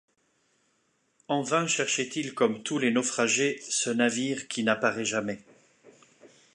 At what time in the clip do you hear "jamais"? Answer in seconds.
5.05-5.43